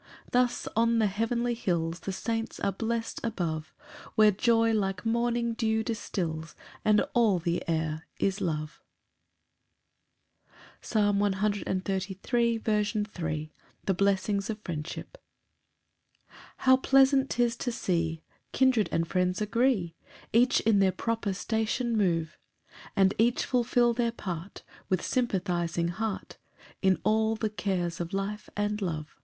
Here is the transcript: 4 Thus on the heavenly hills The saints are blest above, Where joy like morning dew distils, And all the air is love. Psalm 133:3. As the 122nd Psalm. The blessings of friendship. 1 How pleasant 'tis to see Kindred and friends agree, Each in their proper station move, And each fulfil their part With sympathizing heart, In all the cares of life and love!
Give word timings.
4 0.00 0.08
Thus 0.32 0.66
on 0.74 0.98
the 0.98 1.06
heavenly 1.06 1.54
hills 1.54 2.00
The 2.00 2.10
saints 2.12 2.58
are 2.58 2.72
blest 2.72 3.20
above, 3.22 3.72
Where 4.16 4.32
joy 4.32 4.72
like 4.72 5.06
morning 5.06 5.54
dew 5.54 5.84
distils, 5.84 6.56
And 6.84 7.02
all 7.14 7.38
the 7.38 7.62
air 7.68 8.08
is 8.18 8.40
love. 8.40 8.82
Psalm 10.82 11.20
133:3. 11.20 11.68
As 11.88 12.06
the 12.06 12.14
122nd 12.72 13.16
Psalm. 13.46 13.50
The 13.84 13.94
blessings 13.94 14.50
of 14.50 14.58
friendship. 14.64 15.16
1 16.28 16.28
How 16.56 16.76
pleasant 16.78 17.30
'tis 17.30 17.54
to 17.58 17.70
see 17.70 18.24
Kindred 18.50 18.88
and 18.90 19.06
friends 19.06 19.40
agree, 19.40 19.94
Each 20.32 20.58
in 20.58 20.80
their 20.80 20.90
proper 20.90 21.32
station 21.32 21.96
move, 21.96 22.36
And 22.96 23.14
each 23.18 23.44
fulfil 23.44 23.94
their 23.94 24.10
part 24.10 24.64
With 24.88 25.00
sympathizing 25.04 25.90
heart, 25.90 26.38
In 26.82 26.98
all 27.04 27.36
the 27.36 27.50
cares 27.50 28.00
of 28.00 28.12
life 28.12 28.50
and 28.56 28.82
love! 28.82 29.16